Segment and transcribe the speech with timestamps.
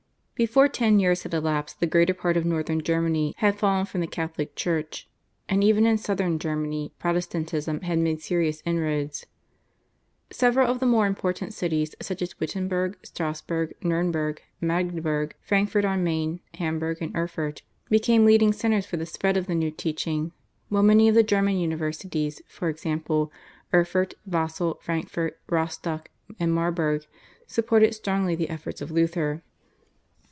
[0.43, 4.07] Before ten years had elapsed the greater part of Northern Germany had fallen from the
[4.07, 5.07] Catholic Church,
[5.47, 9.27] and even in Southern Germany Protestantism had made serious inroads.
[10.31, 16.39] Several of the more important cities such as Wittenberg, Strassburg, Nurnberg, Magdeburg, Frankfurt on Main,
[16.55, 17.61] Hamburg, and Erfurt
[17.91, 20.31] became leading centres for the spread of the new teaching,
[20.69, 23.31] while many of the German universities, for example,
[23.75, 26.09] Erfurt, Basle, Frankfurt, Rostock,
[26.39, 27.05] and Marburg
[27.45, 29.43] supported strongly the efforts of Luther.